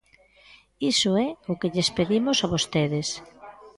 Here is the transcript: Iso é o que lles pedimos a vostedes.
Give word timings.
Iso 0.91 1.11
é 1.27 1.27
o 1.51 1.53
que 1.59 1.71
lles 1.73 1.89
pedimos 1.97 2.37
a 2.45 2.47
vostedes. 2.53 3.07